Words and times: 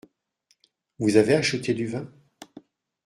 Vous 0.97 1.15
avez 1.17 1.35
acheté 1.35 1.75
du 1.75 1.85
vin? 1.85 2.11